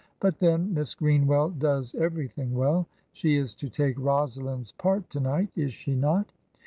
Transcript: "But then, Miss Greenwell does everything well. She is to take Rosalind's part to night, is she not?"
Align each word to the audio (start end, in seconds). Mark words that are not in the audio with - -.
"But 0.19 0.39
then, 0.39 0.73
Miss 0.73 0.95
Greenwell 0.95 1.49
does 1.51 1.93
everything 1.93 2.55
well. 2.55 2.87
She 3.13 3.37
is 3.37 3.53
to 3.53 3.69
take 3.69 3.99
Rosalind's 3.99 4.71
part 4.71 5.07
to 5.11 5.19
night, 5.19 5.49
is 5.55 5.73
she 5.73 5.93
not?" 5.93 6.31